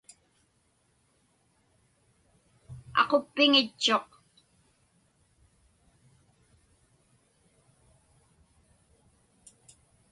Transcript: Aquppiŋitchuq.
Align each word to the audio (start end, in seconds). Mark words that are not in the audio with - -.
Aquppiŋitchuq. 3.01 4.09